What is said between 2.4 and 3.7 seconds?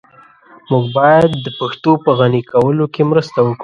کولو کي مرسته وکړو.